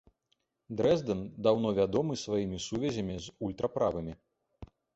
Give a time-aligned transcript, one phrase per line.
[0.79, 4.13] Дрэздэн даўно вядомы сваімі сувязямі з ультраправымі.